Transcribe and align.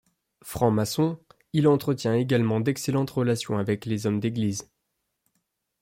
Franc-maçon, 0.41 1.19
il 1.53 1.67
entretient 1.67 2.15
également 2.15 2.59
d'excellentes 2.59 3.11
relations 3.11 3.59
avec 3.59 3.85
les 3.85 4.07
hommes 4.07 4.19
d'église. 4.19 4.67